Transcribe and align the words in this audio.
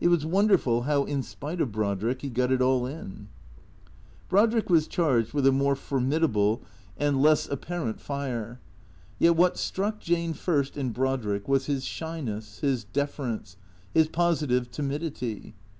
It 0.00 0.06
was 0.06 0.24
wonderful 0.24 0.82
how 0.82 1.02
in 1.06 1.24
spite 1.24 1.60
of 1.60 1.72
Brodrick 1.72 2.22
he 2.22 2.30
got 2.30 2.52
it 2.52 2.62
all 2.62 2.86
in. 2.86 3.26
Brodrick 4.28 4.70
was 4.70 4.86
charged 4.86 5.32
with 5.34 5.44
a 5.44 5.50
more 5.50 5.74
formidable 5.74 6.62
and 6.96 7.20
less 7.20 7.46
ap 7.46 7.64
66 7.64 7.66
THE 7.66 7.66
CREATORS 7.66 7.66
parent 7.66 8.00
fire. 8.00 8.60
Yet 9.18 9.34
what 9.34 9.56
struck 9.58 9.98
Jane 9.98 10.34
first 10.34 10.76
in 10.76 10.92
Brodrick 10.92 11.48
was 11.48 11.66
his 11.66 11.84
shyness, 11.84 12.60
his 12.60 12.84
deference, 12.84 13.56
his 13.92 14.06
positive 14.06 14.70
timidity. 14.70 15.56